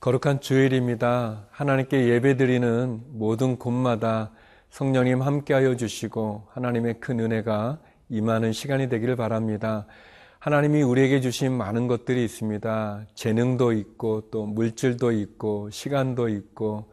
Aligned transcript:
거룩한 0.00 0.40
주일입니다. 0.40 1.48
하나님께 1.50 2.08
예배드리는 2.08 3.02
모든 3.08 3.58
곳마다 3.58 4.30
성령님 4.70 5.22
함께하여 5.22 5.74
주시고 5.74 6.46
하나님의 6.50 7.00
큰 7.00 7.18
은혜가 7.18 7.80
임하는 8.08 8.52
시간이 8.52 8.88
되기를 8.88 9.16
바랍니다. 9.16 9.86
하나님이 10.38 10.82
우리에게 10.82 11.20
주신 11.20 11.52
많은 11.52 11.88
것들이 11.88 12.24
있습니다. 12.24 13.06
재능도 13.14 13.72
있고 13.72 14.30
또 14.30 14.46
물질도 14.46 15.10
있고 15.10 15.68
시간도 15.70 16.28
있고 16.28 16.92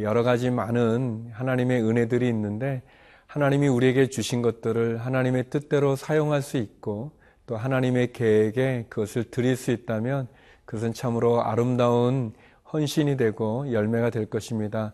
여러 0.00 0.22
가지 0.22 0.50
많은 0.50 1.28
하나님의 1.34 1.82
은혜들이 1.82 2.26
있는데 2.26 2.82
하나님이 3.26 3.68
우리에게 3.68 4.06
주신 4.06 4.40
것들을 4.40 4.96
하나님의 4.96 5.50
뜻대로 5.50 5.94
사용할 5.94 6.40
수 6.40 6.56
있고 6.56 7.12
또 7.44 7.58
하나님의 7.58 8.14
계획에 8.14 8.86
그것을 8.88 9.30
드릴 9.30 9.56
수 9.56 9.72
있다면 9.72 10.28
그것은 10.64 10.94
참으로 10.94 11.42
아름다운 11.42 12.32
헌신이 12.72 13.16
되고 13.16 13.70
열매가 13.72 14.10
될 14.10 14.26
것입니다. 14.26 14.92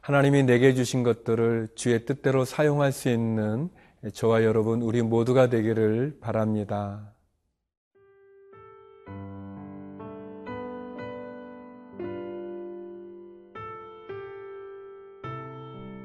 하나님이 0.00 0.42
내게 0.42 0.74
주신 0.74 1.02
것들을 1.02 1.68
주의 1.74 2.04
뜻대로 2.04 2.44
사용할 2.44 2.92
수 2.92 3.08
있는 3.08 3.70
저와 4.12 4.44
여러분, 4.44 4.82
우리 4.82 5.00
모두가 5.00 5.48
되기를 5.48 6.18
바랍니다. 6.20 7.14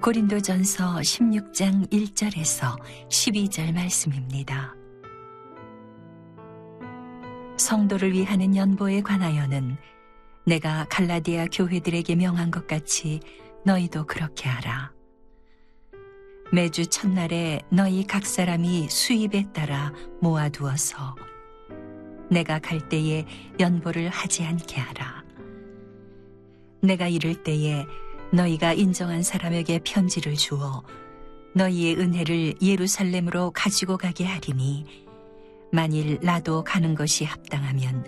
고린도전서 0.02 0.96
16장 0.96 1.92
1절에서 1.92 2.80
12절 3.10 3.74
말씀입니다. 3.74 4.74
성도를 7.58 8.14
위하는 8.14 8.56
연보에 8.56 9.02
관하여는 9.02 9.76
내가 10.46 10.86
갈라디아 10.90 11.48
교회들에게 11.52 12.16
명한 12.16 12.52
것 12.52 12.68
같이 12.68 13.20
너희도 13.66 14.06
그렇게 14.06 14.50
하라. 14.50 14.92
매주 16.52 16.88
첫날에 16.88 17.62
너희 17.70 18.06
각 18.08 18.26
사람이 18.26 18.90
수입에 18.90 19.52
따라 19.54 19.94
모아두어서 20.22 21.16
내가 22.32 22.60
갈 22.60 22.90
때에 22.90 23.26
연보를 23.60 24.10
하지 24.10 24.44
않게 24.44 24.80
하라. 24.80 25.24
내가 26.82 27.08
이를 27.08 27.44
때에 27.44 27.86
너희가 28.32 28.74
인정한 28.74 29.22
사람에게 29.22 29.80
편지를 29.84 30.36
주어 30.36 30.84
너희의 31.54 31.98
은혜를 31.98 32.56
예루살렘으로 32.62 33.52
가지고 33.52 33.98
가게 33.98 34.24
하리니 34.24 34.86
만일 35.72 36.20
나도 36.22 36.64
가는 36.64 36.96
것이 36.96 37.26
합당하면 37.26 38.06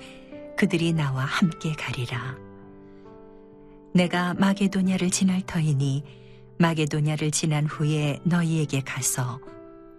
그들이 0.62 0.94
나와 0.94 1.24
함께 1.24 1.74
가리라. 1.74 2.38
내가 3.96 4.36
마게도냐를 4.36 5.10
지날 5.10 5.42
터이니 5.42 6.04
마게도냐를 6.60 7.32
지난 7.32 7.66
후에 7.66 8.20
너희에게 8.26 8.82
가서 8.82 9.40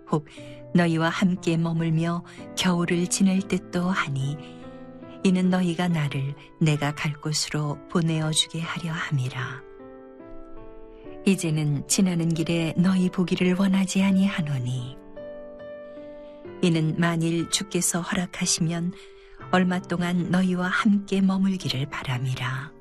혹 0.09 0.29
너희와 0.73 1.09
함께 1.09 1.57
머물며 1.57 2.23
겨울을 2.57 3.09
지낼 3.09 3.43
듯도 3.43 3.91
하니 3.91 4.37
이는 5.25 5.51
너희가 5.51 5.89
나를 5.89 6.33
내가 6.61 6.95
갈 6.95 7.13
곳으로 7.15 7.77
보내어 7.89 8.31
주게 8.31 8.61
하려 8.61 8.93
함이라. 8.93 9.63
이제는 11.27 11.89
지나는 11.89 12.29
길에 12.29 12.73
너희 12.77 13.11
보기를 13.11 13.57
원하지 13.59 14.01
아니하노니 14.05 14.97
이는 16.63 16.95
만일 16.99 17.51
주께서 17.51 18.01
허락하시면 18.01 18.93
얼마 19.55 19.79
동안 19.79 20.31
너희와 20.31 20.67
함께 20.67 21.21
머물기를 21.21 21.85
바람이라. 21.91 22.73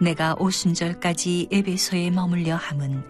내가 0.00 0.36
오순절까지 0.38 1.48
에베소에 1.50 2.10
머물려 2.10 2.54
함은 2.54 3.02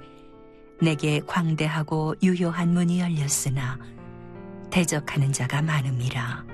내게 0.81 1.21
광대하고 1.21 2.15
유효한 2.22 2.72
문이 2.72 3.00
열렸으나 3.00 3.78
대적하는 4.71 5.31
자가 5.31 5.61
많음이라. 5.61 6.47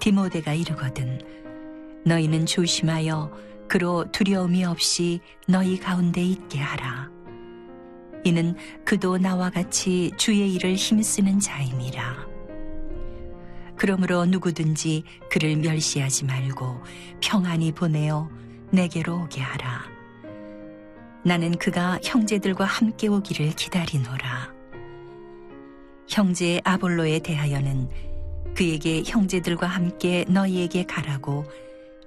디모데가 0.00 0.52
이르거든 0.52 1.22
너희는 2.04 2.44
조심하여 2.44 3.32
그로 3.68 4.04
두려움이 4.12 4.66
없이 4.66 5.20
너희 5.48 5.80
가운데 5.80 6.22
있게 6.22 6.58
하라. 6.58 7.10
이는 8.22 8.54
그도 8.84 9.16
나와 9.16 9.48
같이 9.48 10.10
주의 10.18 10.52
일을 10.52 10.74
힘쓰는 10.74 11.40
자임이라. 11.40 12.33
그러므로 13.84 14.24
누구든지 14.24 15.04
그를 15.30 15.56
멸시하지 15.56 16.24
말고 16.24 16.82
평안히 17.20 17.70
보내어 17.70 18.30
내게로 18.70 19.24
오게 19.24 19.42
하라. 19.42 19.82
나는 21.22 21.54
그가 21.58 21.98
형제들과 22.02 22.64
함께 22.64 23.08
오기를 23.08 23.50
기다리노라. 23.50 24.54
형제 26.08 26.62
아볼로에 26.64 27.18
대하여는 27.18 27.90
그에게 28.56 29.02
형제들과 29.04 29.66
함께 29.66 30.24
너희에게 30.30 30.84
가라고 30.84 31.44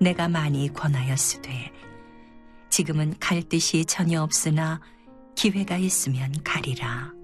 내가 0.01 0.27
많이 0.27 0.73
권하였으되 0.73 1.71
지금은 2.71 3.13
갈 3.19 3.43
뜻이 3.43 3.85
전혀 3.85 4.23
없으나 4.23 4.81
기회가 5.35 5.77
있으면 5.77 6.33
가리라. 6.43 7.16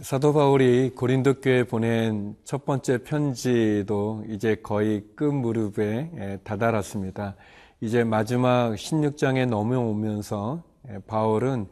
사도 0.00 0.32
바울이 0.32 0.90
고린도 0.90 1.40
교회에 1.40 1.62
보낸 1.62 2.34
첫 2.42 2.64
번째 2.64 3.04
편지도 3.04 4.24
이제 4.28 4.56
거의 4.56 5.04
끝 5.14 5.22
무렵에 5.22 6.40
다다랐습니다. 6.42 7.36
이제 7.80 8.02
마지막 8.02 8.72
16장에 8.74 9.46
넘어오면서 9.46 10.64
바울은 11.06 11.68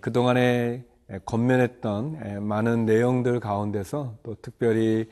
그동안에 0.00 0.84
건면했던 1.24 2.46
많은 2.46 2.86
내용들 2.86 3.40
가운데서 3.40 4.14
또 4.22 4.36
특별히 4.40 5.08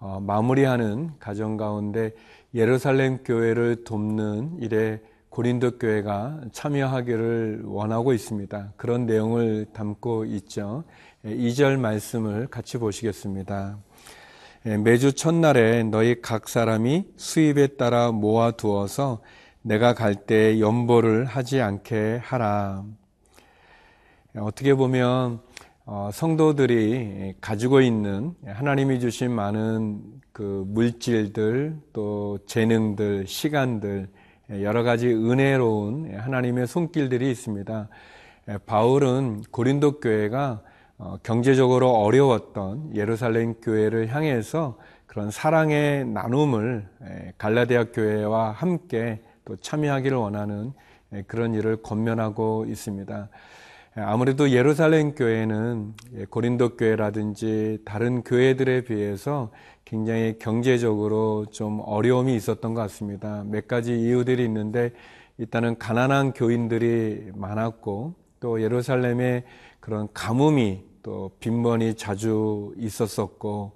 어, 0.00 0.18
마무리하는 0.18 1.10
가정 1.18 1.58
가운데 1.58 2.12
예루살렘 2.54 3.18
교회를 3.22 3.84
돕는 3.84 4.62
일에 4.62 5.02
고린도 5.30 5.78
교회가 5.78 6.40
참여하기를 6.52 7.62
원하고 7.64 8.12
있습니다. 8.12 8.72
그런 8.76 9.06
내용을 9.06 9.66
담고 9.72 10.24
있죠. 10.26 10.84
2절 11.24 11.72
예, 11.72 11.76
말씀을 11.76 12.46
같이 12.46 12.78
보시겠습니다. 12.78 13.78
예, 14.66 14.76
매주 14.76 15.12
첫날에 15.12 15.84
너희 15.84 16.20
각 16.22 16.48
사람이 16.48 17.04
수입에 17.16 17.68
따라 17.68 18.10
모아 18.10 18.52
두어서 18.52 19.20
내가 19.62 19.94
갈 19.94 20.14
때 20.14 20.60
연보를 20.60 21.24
하지 21.26 21.60
않게 21.60 22.20
하라. 22.22 22.84
예, 24.34 24.40
어떻게 24.40 24.74
보면 24.74 25.40
어, 25.84 26.10
성도들이 26.12 27.34
가지고 27.40 27.80
있는 27.80 28.34
하나님이 28.44 29.00
주신 29.00 29.30
많은 29.30 30.02
그 30.32 30.64
물질들 30.68 31.78
또 31.92 32.38
재능들 32.46 33.26
시간들 33.26 34.08
여러 34.50 34.82
가지 34.82 35.08
은혜로운 35.08 36.14
하나님의 36.16 36.66
손길들이 36.66 37.30
있습니다. 37.30 37.88
바울은 38.64 39.42
고린도 39.50 40.00
교회가 40.00 40.62
어, 40.96 41.16
경제적으로 41.22 41.90
어려웠던 41.90 42.96
예루살렘 42.96 43.54
교회를 43.54 44.08
향해서 44.08 44.78
그런 45.06 45.30
사랑의 45.30 46.06
나눔을 46.06 46.88
갈라디아 47.38 47.92
교회와 47.92 48.50
함께 48.50 49.20
또 49.44 49.54
참여하기를 49.56 50.16
원하는 50.16 50.72
그런 51.26 51.54
일을 51.54 51.82
권면하고 51.82 52.64
있습니다. 52.66 53.28
아무래도 54.04 54.50
예루살렘 54.50 55.14
교회는 55.14 55.94
고린도 56.30 56.76
교회라든지 56.76 57.78
다른 57.84 58.22
교회들에 58.22 58.82
비해서 58.82 59.50
굉장히 59.84 60.38
경제적으로 60.38 61.46
좀 61.50 61.80
어려움이 61.84 62.34
있었던 62.36 62.74
것 62.74 62.80
같습니다. 62.82 63.44
몇 63.46 63.66
가지 63.66 63.98
이유들이 63.98 64.44
있는데 64.44 64.92
일단은 65.38 65.78
가난한 65.78 66.32
교인들이 66.32 67.30
많았고 67.34 68.14
또 68.40 68.62
예루살렘에 68.62 69.44
그런 69.80 70.08
가뭄이 70.12 70.84
또 71.02 71.30
빈번히 71.40 71.94
자주 71.94 72.74
있었었고 72.76 73.72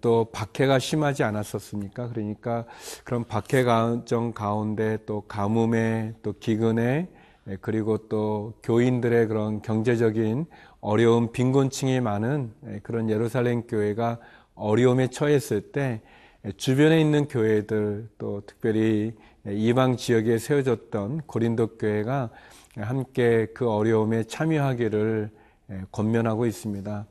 또 0.00 0.26
박해가 0.32 0.78
심하지 0.78 1.22
않았었습니까? 1.22 2.08
그러니까 2.08 2.64
그런 3.04 3.24
박해 3.24 3.64
가정 3.64 4.32
가운데 4.32 4.98
또 5.06 5.22
가뭄에 5.22 6.14
또 6.22 6.34
기근에 6.38 7.08
그리고 7.60 8.08
또 8.08 8.54
교인들의 8.62 9.28
그런 9.28 9.62
경제적인 9.62 10.46
어려운 10.80 11.32
빈곤층이 11.32 12.00
많은 12.00 12.52
그런 12.82 13.10
예루살렘 13.10 13.62
교회가 13.62 14.18
어려움에 14.54 15.08
처했을 15.08 15.72
때 15.72 16.02
주변에 16.56 17.00
있는 17.00 17.26
교회들 17.26 18.08
또 18.18 18.42
특별히 18.46 19.14
이방 19.46 19.96
지역에 19.96 20.38
세워졌던 20.38 21.22
고린도 21.26 21.78
교회가 21.78 22.30
함께 22.76 23.46
그 23.54 23.68
어려움에 23.68 24.24
참여하기를 24.24 25.30
예, 25.70 25.82
권면하고 25.92 26.46
있습니다. 26.46 27.06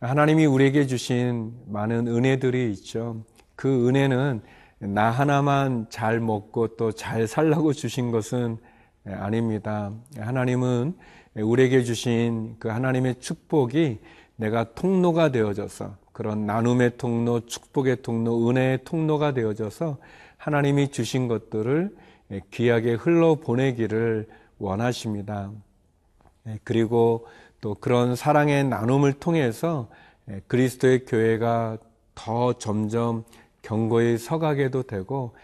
하나님이 0.00 0.46
우리에게 0.46 0.86
주신 0.86 1.52
많은 1.66 2.06
은혜들이 2.06 2.70
있죠. 2.72 3.24
그 3.54 3.88
은혜는 3.88 4.40
나 4.78 5.10
하나만 5.10 5.86
잘 5.90 6.20
먹고 6.20 6.76
또 6.76 6.92
잘 6.92 7.26
살라고 7.26 7.72
주신 7.72 8.10
것은 8.10 8.58
아닙니다. 9.06 9.92
하나님은 10.16 10.96
우리에게 11.36 11.82
주신 11.82 12.56
그 12.58 12.68
하나님의 12.68 13.20
축복이 13.20 13.98
내가 14.36 14.72
통로가 14.74 15.30
되어져서 15.32 15.96
그런 16.12 16.46
나눔의 16.46 16.96
통로, 16.96 17.46
축복의 17.46 18.02
통로, 18.02 18.48
은혜의 18.48 18.84
통로가 18.84 19.34
되어져서 19.34 19.98
하나님이 20.36 20.90
주신 20.90 21.28
것들을 21.28 21.94
귀하게 22.50 22.94
흘러 22.94 23.36
보내기를 23.36 24.28
원하십니다. 24.58 25.50
그리고 26.64 27.26
또 27.60 27.74
그런 27.74 28.16
사랑의 28.16 28.64
나눔을 28.64 29.14
통해서 29.14 29.88
그리스도의 30.46 31.04
교회가 31.04 31.78
더 32.14 32.52
점점 32.54 33.24
경고히 33.62 34.18
서가게도 34.18 34.84
되고 34.84 35.34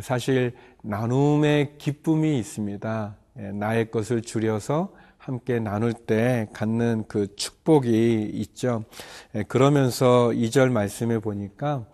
사실 0.00 0.54
나눔의 0.86 1.78
기쁨이 1.78 2.38
있습니다. 2.38 3.16
나의 3.54 3.90
것을 3.90 4.20
줄여서 4.20 4.92
함께 5.16 5.58
나눌 5.58 5.94
때 5.94 6.46
갖는 6.52 7.04
그 7.08 7.34
축복이 7.36 8.30
있죠. 8.34 8.84
그러면서 9.48 10.28
2절 10.28 10.70
말씀에 10.70 11.20
보니까 11.20 11.86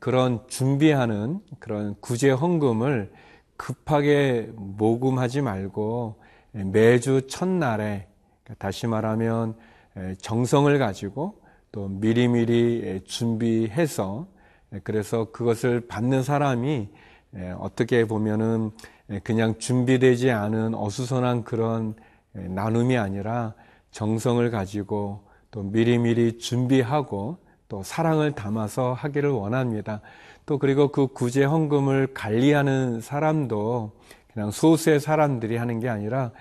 그런 0.00 0.40
준비하는 0.48 1.38
그런 1.60 1.94
구제 2.00 2.30
헌금을 2.30 3.12
급하게 3.56 4.48
모금하지 4.52 5.42
말고 5.42 6.16
매주 6.50 7.28
첫날에 7.28 8.08
다시 8.58 8.88
말하면 8.88 9.54
정성을 10.20 10.76
가지고 10.76 11.40
또 11.70 11.86
미리미리 11.86 13.02
준비해서 13.04 14.26
그래서 14.82 15.30
그것을 15.30 15.86
받는 15.86 16.24
사람이 16.24 16.88
어떻게 17.58 18.04
보면은 18.06 18.70
그냥 19.22 19.58
준비되지 19.58 20.30
않은 20.30 20.74
어수선한 20.74 21.44
그런 21.44 21.94
나눔이 22.32 22.96
아니라 22.96 23.54
정성을 23.90 24.50
가지고 24.50 25.24
또 25.50 25.62
미리미리 25.62 26.38
준비하고 26.38 27.38
또 27.68 27.82
사랑을 27.82 28.32
담아서 28.32 28.92
하기를 28.92 29.30
원합니다. 29.30 30.00
또 30.46 30.58
그리고 30.58 30.88
그 30.88 31.08
구제 31.08 31.44
헌금을 31.44 32.08
관리하는 32.14 33.00
사람도 33.00 33.92
그냥 34.32 34.50
소수의 34.50 35.00
사람들이 35.00 35.56
하는 35.56 35.80
게 35.80 35.88
아니라 35.88 36.32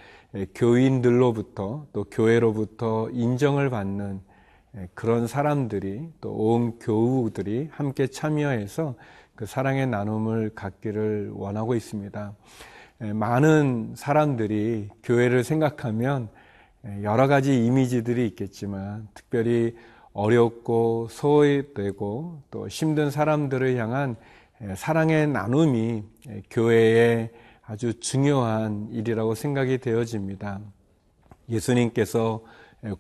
교인들로부터 0.56 1.88
또 1.94 2.04
교회로부터 2.06 3.10
인정을 3.12 3.70
받는 3.70 4.22
그런 4.94 5.28
사람들이 5.28 6.10
또 6.22 6.32
온 6.32 6.80
교우들이 6.80 7.70
함께 7.72 8.08
참여해서 8.08 8.96
그 9.38 9.46
사랑의 9.46 9.86
나눔을 9.86 10.50
갖기를 10.56 11.30
원하고 11.32 11.76
있습니다. 11.76 12.34
많은 13.14 13.94
사람들이 13.96 14.90
교회를 15.04 15.44
생각하면 15.44 16.30
여러 17.04 17.28
가지 17.28 17.64
이미지들이 17.64 18.26
있겠지만 18.30 19.08
특별히 19.14 19.76
어렵고 20.14 21.08
소외되고 21.12 22.42
또 22.50 22.68
힘든 22.68 23.12
사람들을 23.12 23.78
향한 23.78 24.16
사랑의 24.76 25.28
나눔이 25.28 26.04
교회의 26.50 27.30
아주 27.64 28.00
중요한 28.00 28.90
일이라고 28.92 29.36
생각이 29.36 29.78
되어집니다. 29.78 30.62
예수님께서 31.48 32.44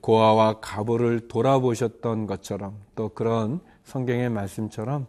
고아와 0.02 0.60
가보를 0.60 1.30
돌아보셨던 1.30 2.28
것처럼 2.28 2.78
또 2.96 3.10
그런 3.10 3.60
성경의 3.86 4.30
말씀처럼 4.30 5.08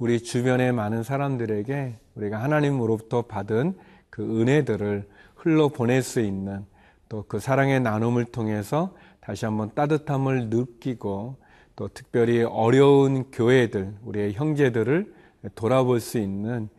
우리 0.00 0.22
주변의 0.22 0.72
많은 0.72 1.02
사람들에게 1.02 1.94
우리가 2.14 2.42
하나님으로부터 2.42 3.22
받은 3.22 3.76
그 4.08 4.40
은혜들을 4.40 5.06
흘러 5.36 5.68
보낼 5.68 6.02
수 6.02 6.20
있는 6.20 6.64
또 7.10 7.24
그 7.28 7.38
사랑의 7.38 7.80
나눔을 7.80 8.24
통해서 8.24 8.94
다시 9.20 9.44
한번 9.44 9.70
따뜻함을 9.74 10.48
느끼고 10.48 11.36
또 11.76 11.88
특별히 11.88 12.42
어려운 12.42 13.30
교회들, 13.30 13.92
우리의 14.02 14.32
형제들을 14.32 15.14
돌아볼 15.54 16.00
수 16.00 16.18
있는 16.18 16.70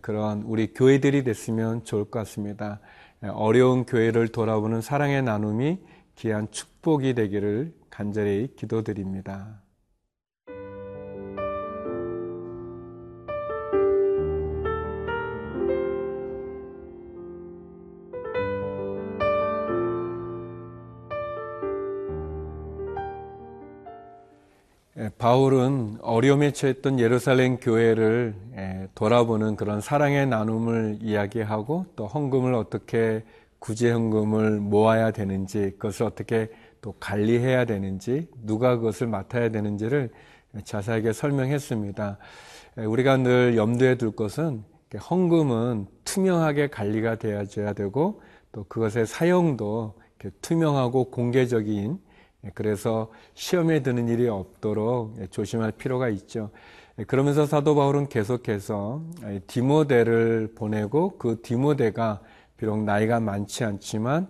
그런 0.00 0.42
우리 0.42 0.72
교회들이 0.72 1.24
됐으면 1.24 1.82
좋을 1.82 2.04
것 2.04 2.20
같습니다. 2.20 2.78
어려운 3.22 3.86
교회를 3.86 4.28
돌아보는 4.28 4.82
사랑의 4.82 5.22
나눔이 5.22 5.80
귀한 6.14 6.48
축복이 6.52 7.14
되기를 7.14 7.72
간절히 7.90 8.54
기도드립니다. 8.54 9.67
바울은 25.18 25.98
어려움에 26.02 26.50
처했던 26.50 26.98
예루살렘 26.98 27.58
교회를 27.58 28.34
돌아보는 28.96 29.54
그런 29.54 29.80
사랑의 29.80 30.26
나눔을 30.26 30.98
이야기하고 31.00 31.86
또 31.94 32.06
헌금을 32.06 32.54
어떻게 32.54 33.22
구제 33.60 33.92
헌금을 33.92 34.58
모아야 34.58 35.12
되는지 35.12 35.74
그것을 35.78 36.06
어떻게 36.06 36.48
또 36.80 36.94
관리해야 36.98 37.64
되는지 37.64 38.28
누가 38.44 38.76
그것을 38.76 39.06
맡아야 39.06 39.50
되는지를 39.50 40.10
자세하게 40.64 41.12
설명했습니다. 41.12 42.18
우리가 42.78 43.18
늘 43.18 43.56
염두에 43.56 43.98
둘 43.98 44.10
것은 44.10 44.64
헌금은 45.10 45.86
투명하게 46.04 46.68
관리가 46.68 47.16
되어야 47.16 47.72
되고 47.72 48.20
또 48.50 48.64
그것의 48.64 49.06
사용도 49.06 49.94
투명하고 50.42 51.10
공개적인 51.10 52.00
그래서 52.54 53.10
시험에 53.34 53.82
드는 53.82 54.08
일이 54.08 54.28
없도록 54.28 55.16
조심할 55.30 55.72
필요가 55.72 56.08
있죠. 56.08 56.50
그러면서 57.06 57.46
사도 57.46 57.74
바울은 57.74 58.08
계속해서 58.08 59.02
디모데를 59.46 60.52
보내고 60.54 61.18
그 61.18 61.40
디모데가 61.42 62.20
비록 62.56 62.82
나이가 62.82 63.20
많지 63.20 63.64
않지만 63.64 64.28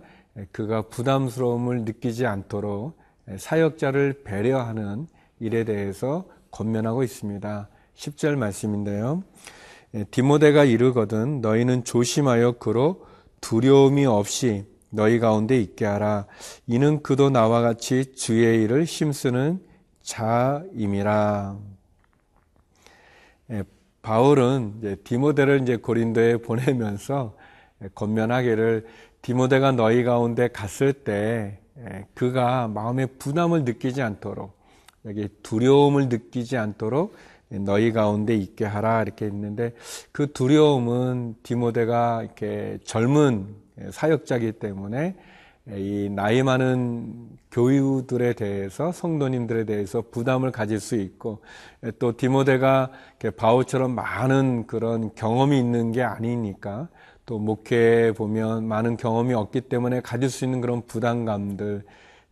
그가 0.51 0.83
부담스러움을 0.83 1.83
느끼지 1.83 2.25
않도록 2.25 2.97
사역자를 3.37 4.21
배려하는 4.23 5.07
일에 5.39 5.63
대해서 5.63 6.25
권면하고 6.51 7.03
있습니다. 7.03 7.69
10절 7.95 8.35
말씀인데요. 8.35 9.23
디모데가 10.11 10.63
이르거든 10.63 11.41
너희는 11.41 11.83
조심하여 11.83 12.53
그로 12.53 13.05
두려움이 13.41 14.05
없이 14.05 14.65
너희 14.89 15.19
가운데 15.19 15.59
있게 15.59 15.85
하라. 15.85 16.25
이는 16.67 17.01
그도 17.03 17.29
나와 17.29 17.61
같이 17.61 18.13
주의 18.15 18.63
일을 18.63 18.83
힘쓰는 18.85 19.61
자임이라. 20.01 21.57
바울은 24.01 24.75
이제 24.79 24.95
디모데를 25.03 25.61
이제 25.61 25.75
고린도에 25.75 26.37
보내면서 26.37 27.35
건면하기를 27.95 28.87
디모데가 29.21 29.73
너희 29.73 30.03
가운데 30.03 30.47
갔을 30.47 30.93
때 30.93 31.59
그가 32.13 32.67
마음의 32.67 33.07
부담을 33.19 33.63
느끼지 33.65 34.01
않도록 34.01 34.57
두려움을 35.43 36.09
느끼지 36.09 36.57
않도록 36.57 37.13
너희 37.49 37.91
가운데 37.91 38.35
있게 38.35 38.65
하라 38.65 39.01
이렇게 39.01 39.25
있는데 39.27 39.73
그 40.11 40.31
두려움은 40.31 41.35
디모데가 41.43 42.23
이렇게 42.23 42.77
젊은 42.83 43.47
사역자이기 43.91 44.53
때문에 44.53 45.15
이 45.71 46.09
나이 46.11 46.41
많은 46.41 47.29
교우들에 47.51 48.33
대해서 48.33 48.91
성도님들에 48.91 49.65
대해서 49.65 50.03
부담을 50.09 50.51
가질 50.51 50.79
수 50.79 50.95
있고 50.95 51.39
또 51.99 52.15
디모데가 52.17 52.91
바울처럼 53.37 53.93
많은 53.93 54.67
그런 54.67 55.13
경험이 55.15 55.59
있는 55.59 55.91
게 55.91 56.01
아니니까 56.01 56.89
또 57.29 57.37
목회에 57.37 58.13
보면 58.13 58.67
많은 58.67 58.97
경험이 58.97 59.35
없기 59.35 59.61
때문에 59.61 60.01
가질 60.01 60.31
수 60.31 60.45
있는 60.45 60.61
그런 60.61 60.81
부담감들, 60.87 61.83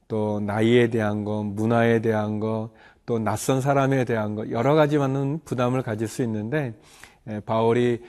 또 0.08 0.40
나이에 0.40 0.90
대한 0.90 1.24
것, 1.24 1.44
문화에 1.44 2.02
대한 2.02 2.40
것, 2.40 2.72
또 3.08 3.18
낯선 3.18 3.62
사람에 3.62 4.04
대한 4.04 4.36
것, 4.36 4.52
여러 4.52 4.76
가지 4.76 5.00
많은 5.00 5.40
부담을 5.46 5.82
가질 5.82 6.08
수 6.08 6.22
있는데, 6.24 6.76
바울이 7.46 8.04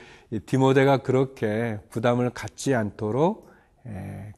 디모데가 0.45 0.99
그렇게 0.99 1.79
부담을 1.89 2.31
갖지 2.31 2.75
않도록 2.75 3.49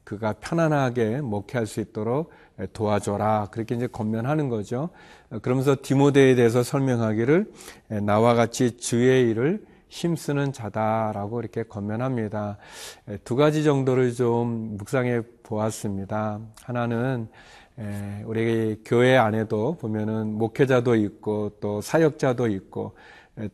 그가 0.04 0.34
편안하게 0.34 1.22
목회할 1.22 1.66
수 1.66 1.80
있도록 1.80 2.30
도와줘라. 2.74 3.48
그렇게 3.50 3.74
이제 3.74 3.86
건면하는 3.86 4.48
거죠. 4.48 4.90
그러면서 5.42 5.76
디모데에 5.80 6.34
대해서 6.34 6.62
설명하기를 6.62 7.50
나와 8.02 8.34
같이 8.34 8.76
주의 8.76 9.30
일을 9.30 9.64
힘쓰는 9.88 10.52
자다라고 10.52 11.40
이렇게 11.40 11.62
건면합니다. 11.62 12.58
두 13.24 13.34
가지 13.34 13.64
정도를 13.64 14.12
좀 14.12 14.76
묵상해 14.76 15.22
보았습니다. 15.42 16.38
하나는 16.62 17.28
우리 18.26 18.80
교회 18.84 19.16
안에도 19.16 19.76
보면은 19.80 20.34
목회자도 20.34 20.96
있고 20.96 21.52
또 21.60 21.80
사역자도 21.80 22.48
있고 22.48 22.92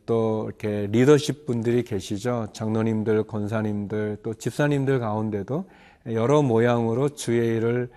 또 0.05 0.45
이렇게 0.47 0.87
리더십 0.91 1.45
분들이 1.45 1.83
계시죠. 1.83 2.47
장로님들, 2.51 3.23
권사님들, 3.23 4.17
또 4.23 4.33
집사님들 4.33 4.99
가운데도 4.99 5.69
여러 6.07 6.41
모양으로 6.41 7.09
주의 7.09 7.55
일을 7.57 7.89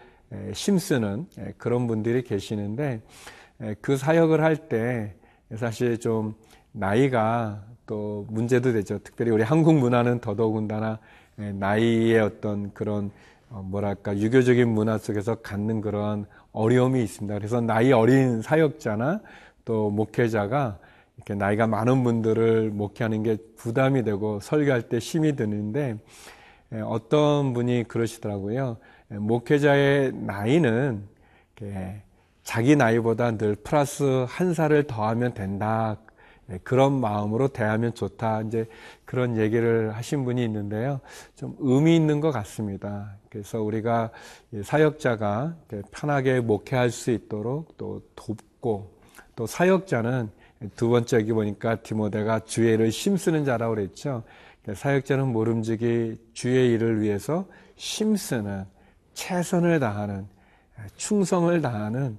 힘쓰는 0.55 1.27
그런 1.59 1.87
분들이 1.87 2.23
계시는데 2.23 3.01
그 3.81 3.97
사역을 3.97 4.43
할 4.43 4.69
때 4.69 5.15
사실 5.57 5.99
좀 5.99 6.35
나이가 6.71 7.65
또 7.87 8.25
문제도 8.31 8.73
되죠. 8.73 9.01
특별히 9.01 9.33
우리 9.33 9.43
한국 9.43 9.75
문화는 9.75 10.21
더더군다나 10.21 11.01
나이의 11.35 12.21
어떤 12.21 12.73
그런 12.73 13.07
어, 13.07 13.11
뭐랄까 13.51 14.17
유교적인 14.17 14.69
문화 14.69 14.97
속에서 14.97 15.35
갖는 15.37 15.81
그런 15.81 16.27
어려움이 16.53 17.03
있습니다. 17.03 17.35
그래서 17.37 17.61
나이 17.61 17.93
어린 17.93 18.43
사역자나 18.43 19.21
또 19.65 19.91
목회자가 19.91 20.79
이렇게 21.17 21.35
나이가 21.35 21.67
많은 21.67 22.03
분들을 22.03 22.71
목회하는 22.71 23.23
게 23.23 23.37
부담이 23.57 24.05
되고 24.05 24.41
설교할 24.41 24.89
때 24.89 24.99
힘이 24.99 25.37
드는데 25.37 25.99
어떤 26.85 27.53
분이 27.53 27.85
그러시더라고요. 27.89 28.79
목회자의 29.09 30.13
나이는 30.15 31.03
자기 32.43 32.77
나이보다 32.77 33.37
늘 33.37 33.55
플러스 33.57 34.25
한 34.29 34.55
살을 34.55 34.85
더하면 34.85 35.35
된다. 35.35 35.99
그런 36.65 37.01
마음으로 37.01 37.49
대하면 37.49 37.95
좋다. 37.95 38.43
이제 38.43 38.67
그런 39.05 39.37
얘기를 39.37 39.95
하신 39.95 40.25
분이 40.25 40.43
있는데요. 40.45 41.01
좀 41.37 41.57
의미 41.59 41.97
있는 41.97 42.21
것 42.21 42.31
같습니다. 42.33 43.17
그래서 43.29 43.63
우리가 43.63 44.11
사역자가 44.63 45.57
편하게 45.93 46.41
목회할 46.41 46.91
수 46.91 47.11
있도록 47.11 47.77
또 47.77 48.03
돕고 48.17 48.91
또 49.37 49.47
사역자는 49.47 50.31
두 50.77 50.89
번째 50.89 51.17
여기 51.19 51.33
보니까 51.33 51.77
디모데가 51.77 52.41
주의 52.41 52.75
일을 52.75 52.91
힘쓰는 52.91 53.45
자라고 53.45 53.77
그랬죠. 53.77 54.25
사역자는 54.75 55.29
모름지기 55.29 56.17
주의 56.35 56.73
일을 56.73 57.01
위해서 57.01 57.47
힘쓰는 57.77 58.65
최선을 59.15 59.81
다하는 59.81 60.27
충성을 60.97 61.61
다하는 61.63 62.19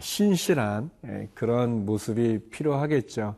신실한 0.00 0.90
그런 1.34 1.84
모습이 1.84 2.50
필요하겠죠. 2.50 3.36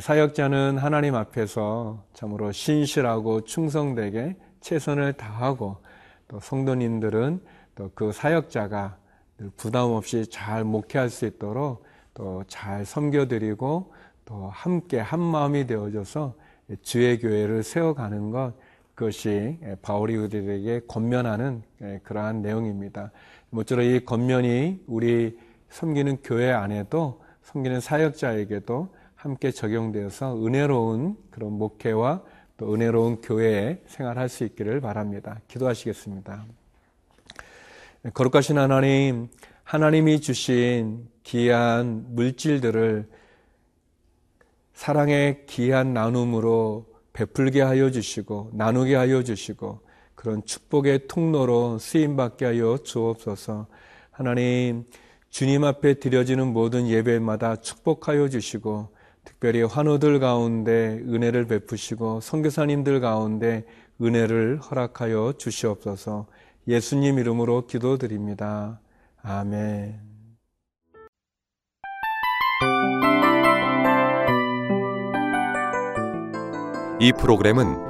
사역자는 0.00 0.78
하나님 0.78 1.14
앞에서 1.14 2.04
참으로 2.12 2.52
신실하고 2.52 3.44
충성되게 3.44 4.36
최선을 4.60 5.14
다하고 5.14 5.78
또 6.28 6.38
성도님들은 6.40 7.40
또 7.74 7.90
그 7.94 8.12
사역자가 8.12 8.98
부담 9.56 9.90
없이 9.90 10.26
잘 10.28 10.64
목회할 10.64 11.08
수 11.08 11.24
있도록 11.26 11.84
또 12.12 12.44
잘 12.46 12.84
섬겨드리고 12.84 13.92
또 14.26 14.50
함께 14.52 15.00
한 15.00 15.18
마음이 15.20 15.66
되어져서 15.66 16.34
주의 16.82 17.18
교회를 17.18 17.62
세워가는 17.62 18.30
것 18.30 18.52
그것이 18.94 19.58
바울이 19.80 20.16
우리에게 20.16 20.82
권면하는 20.86 21.62
그러한 22.04 22.42
내용입니다. 22.42 23.10
모쪼록 23.50 23.84
이 23.84 24.04
권면이 24.04 24.84
우리 24.86 25.38
섬기는 25.68 26.18
교회 26.22 26.50
안에도 26.50 27.22
섬기는 27.42 27.80
사역자에게도 27.80 28.94
함께 29.14 29.50
적용되어서 29.50 30.44
은혜로운 30.44 31.16
그런 31.30 31.52
목회와 31.52 32.22
또 32.56 32.72
은혜로운 32.72 33.20
교회 33.20 33.82
생활할 33.86 34.28
수 34.28 34.44
있기를 34.44 34.80
바랍니다. 34.80 35.40
기도하시겠습니다. 35.48 36.44
거룩하신 38.14 38.58
하나님, 38.58 39.28
하나님이 39.64 40.20
주신 40.20 41.08
귀한 41.22 42.06
물질들을 42.14 43.08
사랑의 44.72 45.44
귀한 45.46 45.92
나눔으로 45.92 46.86
베풀게 47.12 47.60
하여 47.60 47.90
주시고 47.90 48.50
나누게 48.54 48.94
하여 48.94 49.22
주시고 49.22 49.80
그런 50.20 50.44
축복의 50.44 51.08
통로로 51.08 51.78
쓰임 51.78 52.14
받게 52.14 52.44
하여 52.44 52.76
주옵소서. 52.76 53.68
하나님 54.10 54.84
주님 55.30 55.64
앞에 55.64 55.94
드려지는 55.94 56.52
모든 56.52 56.86
예배마다 56.88 57.56
축복하여 57.56 58.28
주시고 58.28 58.90
특별히 59.24 59.62
환우들 59.62 60.20
가운데 60.20 61.00
은혜를 61.08 61.46
베푸시고 61.46 62.20
선교사님들 62.20 63.00
가운데 63.00 63.64
은혜를 64.02 64.58
허락하여 64.58 65.32
주시옵소서. 65.38 66.26
예수님 66.68 67.18
이름으로 67.18 67.66
기도드립니다. 67.66 68.78
아멘. 69.22 70.00
이 77.00 77.10
프로그램은 77.18 77.89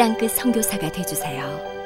땅끝 0.00 0.30
성교사가 0.30 0.90
되주세요 0.90 1.79